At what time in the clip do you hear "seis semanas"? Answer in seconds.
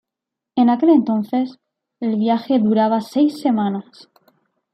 3.01-4.09